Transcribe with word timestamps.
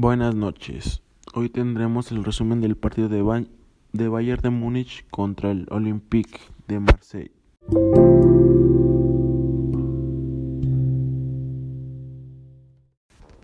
Buenas 0.00 0.36
noches. 0.36 1.02
Hoy 1.34 1.48
tendremos 1.48 2.12
el 2.12 2.22
resumen 2.22 2.60
del 2.60 2.76
partido 2.76 3.08
de, 3.08 3.20
ba 3.20 3.42
de 3.92 4.08
Bayern 4.08 4.42
de 4.42 4.50
Múnich 4.50 5.04
contra 5.10 5.50
el 5.50 5.66
Olympique 5.70 6.38
de 6.68 6.78
Marseille. 6.78 7.32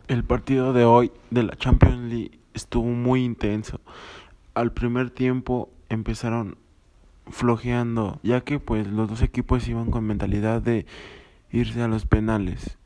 El 0.06 0.22
partido 0.22 0.72
de 0.72 0.84
hoy 0.84 1.10
de 1.32 1.42
la 1.42 1.56
Champions 1.56 2.08
League 2.08 2.38
estuvo 2.54 2.86
muy 2.86 3.24
intenso. 3.24 3.80
Al 4.54 4.72
primer 4.72 5.10
tiempo 5.10 5.70
empezaron 5.88 6.56
flojeando, 7.26 8.20
ya 8.22 8.42
que 8.42 8.60
pues 8.60 8.86
los 8.86 9.08
dos 9.08 9.22
equipos 9.22 9.66
iban 9.66 9.90
con 9.90 10.04
mentalidad 10.04 10.62
de 10.62 10.86
irse 11.50 11.82
a 11.82 11.88
los 11.88 12.06
penales. 12.06 12.78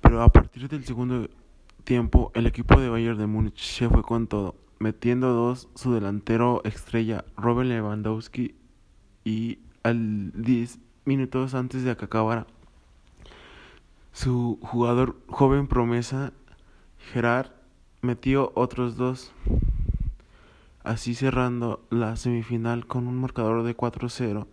Pero 0.00 0.22
a 0.22 0.30
partir 0.30 0.66
del 0.70 0.86
segundo 0.86 1.28
tiempo, 1.84 2.32
el 2.34 2.46
equipo 2.46 2.80
de 2.80 2.88
Bayern 2.88 3.18
de 3.18 3.26
Múnich 3.26 3.60
se 3.60 3.88
fue 3.88 4.02
con 4.02 4.26
todo, 4.26 4.56
metiendo 4.78 5.32
dos 5.32 5.68
su 5.74 5.92
delantero 5.92 6.62
estrella 6.64 7.24
Robert 7.36 7.68
Lewandowski 7.68 8.54
y 9.24 9.58
al 9.82 10.32
10 10.32 10.78
minutos 11.04 11.54
antes 11.54 11.84
de 11.84 11.96
que 11.96 12.06
acabara 12.06 12.46
su 14.12 14.58
jugador 14.62 15.16
joven 15.28 15.66
promesa 15.66 16.32
Gerard 17.12 17.50
metió 18.00 18.52
otros 18.54 18.96
dos, 18.96 19.32
así 20.82 21.14
cerrando 21.14 21.84
la 21.90 22.16
semifinal 22.16 22.86
con 22.86 23.06
un 23.06 23.16
marcador 23.20 23.62
de 23.62 23.76
4-0, 23.76 24.46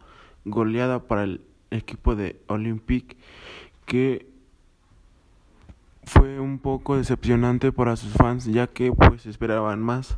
goleada 0.46 1.08
para 1.08 1.24
el 1.24 1.42
equipo 1.70 2.16
de 2.16 2.42
Olympique 2.48 3.18
que 3.86 4.31
fue 6.12 6.42
un 6.42 6.60
poco 6.60 6.98
decepcionante 6.98 7.72
para 7.72 7.96
sus 7.96 8.12
fans 8.12 8.46
ya 8.46 8.68
que 8.68 8.92
pues 8.92 9.26
esperaban 9.26 9.82
más. 9.82 10.18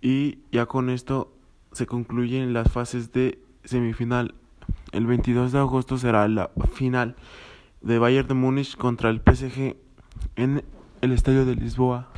Y 0.00 0.38
ya 0.50 0.64
con 0.66 0.88
esto 0.88 1.30
se 1.72 1.86
concluyen 1.86 2.54
las 2.54 2.72
fases 2.72 3.12
de 3.12 3.38
semifinal. 3.64 4.34
El 4.92 5.06
22 5.06 5.52
de 5.52 5.58
agosto 5.58 5.98
será 5.98 6.26
la 6.26 6.50
final 6.72 7.16
de 7.82 7.98
Bayern 7.98 8.28
de 8.28 8.34
Múnich 8.34 8.76
contra 8.76 9.10
el 9.10 9.20
PSG 9.20 9.76
en 10.36 10.64
el 11.02 11.12
estadio 11.12 11.44
de 11.44 11.54
Lisboa 11.54 12.08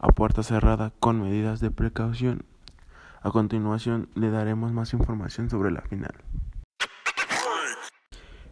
a 0.00 0.08
puerta 0.08 0.44
cerrada 0.44 0.92
con 1.00 1.20
medidas 1.20 1.58
de 1.58 1.72
precaución. 1.72 2.44
A 3.22 3.32
continuación 3.32 4.08
le 4.14 4.30
daremos 4.30 4.72
más 4.72 4.92
información 4.92 5.50
sobre 5.50 5.72
la 5.72 5.82
final. 5.82 6.14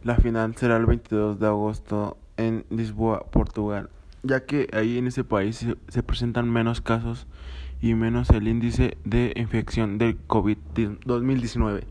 La 0.03 0.17
final 0.17 0.57
será 0.57 0.77
el 0.77 0.87
22 0.87 1.39
de 1.39 1.47
agosto 1.47 2.19
en 2.37 2.65
Lisboa, 2.71 3.27
Portugal, 3.31 3.91
ya 4.23 4.45
que 4.45 4.69
ahí 4.73 4.99
en 4.99 5.07
ese 5.07 5.25
país 5.25 5.67
se, 5.89 6.03
presentan 6.03 6.51
menos 6.51 6.81
casos 6.81 7.27
y 7.81 7.95
menos 7.95 8.31
el 8.31 8.49
índice 8.49 8.97
de 9.05 9.33
infección 9.37 9.99
del 9.99 10.19
COVID-2019. 10.27 11.85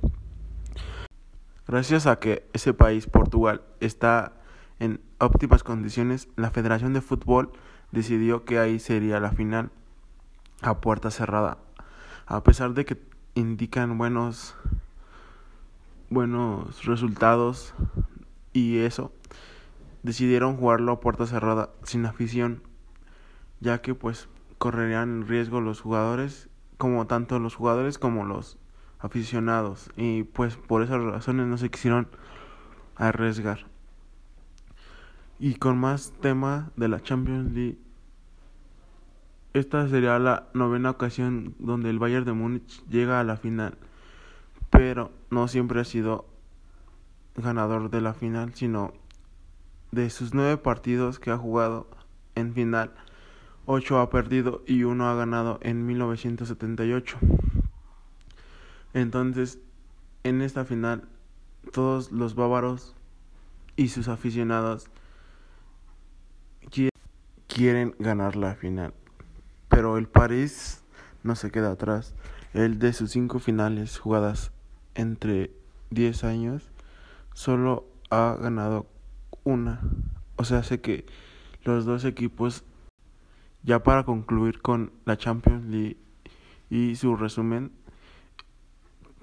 Gracias 1.67 2.07
a 2.07 2.19
que 2.19 2.45
ese 2.53 2.73
país, 2.73 3.07
Portugal, 3.07 3.61
está 3.79 4.33
en 4.79 4.99
óptimas 5.19 5.63
condiciones, 5.63 6.27
la 6.35 6.51
Federación 6.51 6.93
de 6.93 7.01
Fútbol 7.01 7.51
decidió 7.91 8.43
que 8.43 8.59
ahí 8.59 8.79
sería 8.79 9.19
la 9.19 9.31
final 9.31 9.69
a 10.61 10.81
puerta 10.81 11.11
cerrada. 11.11 11.57
A 12.25 12.43
pesar 12.43 12.73
de 12.73 12.85
que 12.85 12.97
indican 13.35 13.97
buenos 13.97 14.55
buenos 16.13 16.85
resultados 16.85 17.73
y 18.53 18.77
eso, 18.79 19.11
decidieron 20.03 20.57
jugarlo 20.57 20.91
a 20.91 20.99
puerta 20.99 21.25
cerrada, 21.25 21.71
sin 21.83 22.05
afición, 22.05 22.61
ya 23.59 23.81
que 23.81 23.95
pues 23.95 24.27
correrían 24.57 25.27
riesgo 25.27 25.61
los 25.61 25.81
jugadores, 25.81 26.49
como 26.77 27.07
tanto 27.07 27.39
los 27.39 27.55
jugadores 27.55 27.97
como 27.97 28.25
los 28.25 28.57
aficionados, 28.99 29.89
y 29.95 30.23
pues 30.23 30.57
por 30.57 30.83
esas 30.83 31.01
razones 31.01 31.47
no 31.47 31.57
se 31.57 31.69
quisieron 31.69 32.07
arriesgar. 32.95 33.65
Y 35.39 35.55
con 35.55 35.77
más 35.77 36.13
tema 36.21 36.71
de 36.75 36.87
la 36.87 37.01
Champions 37.01 37.51
League, 37.51 37.77
esta 39.53 39.87
sería 39.87 40.17
la 40.19 40.47
novena 40.53 40.89
ocasión 40.89 41.55
donde 41.59 41.89
el 41.89 41.99
Bayern 41.99 42.25
de 42.25 42.33
Múnich 42.33 42.83
llega 42.87 43.19
a 43.19 43.23
la 43.23 43.37
final, 43.37 43.77
pero 44.69 45.11
no 45.29 45.47
siempre 45.47 45.79
ha 45.79 45.85
sido 45.85 46.25
ganador 47.35 47.89
de 47.89 48.01
la 48.01 48.13
final, 48.13 48.53
sino 48.55 48.93
de 49.93 50.09
sus 50.09 50.33
nueve 50.33 50.57
partidos 50.57 51.19
que 51.19 51.29
ha 51.29 51.37
jugado 51.37 51.87
en 52.33 52.53
final, 52.53 52.91
ocho 53.67 53.99
ha 53.99 54.09
perdido 54.09 54.63
y 54.65 54.83
uno 54.83 55.07
ha 55.07 55.13
ganado 55.13 55.59
en 55.61 55.85
1978. 55.85 57.17
Entonces, 58.95 59.59
en 60.23 60.41
esta 60.41 60.65
final, 60.65 61.07
todos 61.71 62.11
los 62.11 62.33
bávaros 62.33 62.95
y 63.75 63.89
sus 63.89 64.07
aficionados 64.07 64.89
quieren 67.47 67.95
ganar 67.99 68.35
la 68.35 68.55
final. 68.55 68.95
Pero 69.69 69.99
el 69.99 70.07
París 70.07 70.83
no 71.21 71.35
se 71.35 71.51
queda 71.51 71.71
atrás. 71.71 72.15
El 72.55 72.79
de 72.79 72.93
sus 72.93 73.11
cinco 73.11 73.37
finales 73.37 73.99
jugadas 73.99 74.51
entre 74.95 75.51
10 75.91 76.23
años 76.23 76.71
solo 77.33 77.85
ha 78.09 78.35
ganado 78.41 78.87
una. 79.43 79.81
O 80.35 80.43
sea, 80.43 80.63
sé 80.63 80.81
que 80.81 81.05
los 81.63 81.85
dos 81.85 82.05
equipos, 82.05 82.63
ya 83.63 83.83
para 83.83 84.03
concluir 84.03 84.61
con 84.61 84.91
la 85.05 85.17
Champions 85.17 85.65
League 85.65 85.97
y 86.69 86.95
su 86.95 87.15
resumen, 87.15 87.71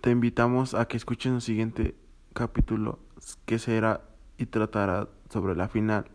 te 0.00 0.10
invitamos 0.10 0.74
a 0.74 0.86
que 0.86 0.96
escuchen 0.96 1.34
el 1.34 1.40
siguiente 1.42 1.94
capítulo 2.32 2.98
que 3.44 3.58
será 3.58 4.02
y 4.38 4.46
tratará 4.46 5.08
sobre 5.28 5.54
la 5.54 5.68
final. 5.68 6.06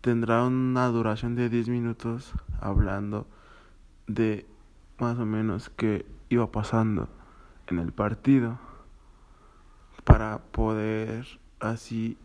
Tendrá 0.00 0.44
una 0.44 0.86
duración 0.88 1.34
de 1.34 1.48
10 1.48 1.68
minutos 1.68 2.32
hablando 2.60 3.26
de 4.06 4.46
más 4.98 5.18
o 5.18 5.26
menos 5.26 5.70
qué 5.70 6.06
iba 6.28 6.50
pasando 6.50 7.08
en 7.68 7.78
el 7.78 7.92
partido 7.92 8.58
para 10.04 10.38
poder 10.38 11.26
así 11.60 12.16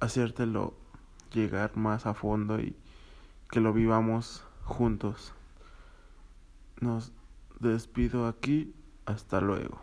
hacértelo 0.00 0.74
llegar 1.32 1.76
más 1.76 2.06
a 2.06 2.14
fondo 2.14 2.60
y 2.60 2.76
que 3.50 3.60
lo 3.60 3.72
vivamos 3.72 4.44
juntos. 4.64 5.32
Nos 6.80 7.12
despido 7.60 8.26
aquí, 8.26 8.74
hasta 9.06 9.40
luego. 9.40 9.80